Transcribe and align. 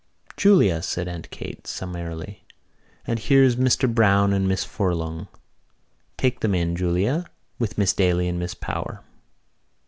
"Julia," 0.35 0.81
said 0.81 1.07
Aunt 1.07 1.29
Kate 1.29 1.67
summarily, 1.67 2.43
"and 3.05 3.19
here's 3.19 3.55
Mr 3.55 3.87
Browne 3.87 4.33
and 4.33 4.47
Miss 4.47 4.63
Furlong. 4.63 5.27
Take 6.17 6.39
them 6.39 6.55
in, 6.55 6.75
Julia, 6.75 7.27
with 7.59 7.77
Miss 7.77 7.93
Daly 7.93 8.27
and 8.27 8.39
Miss 8.39 8.55
Power." 8.55 9.03